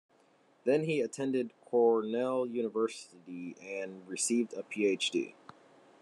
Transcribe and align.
Then 0.63 0.85
he 0.85 0.99
attended 0.99 1.53
Cornell 1.63 2.47
University 2.47 3.55
and 3.61 4.01
received 4.09 4.51
a 4.55 4.63
PhD. 4.63 5.35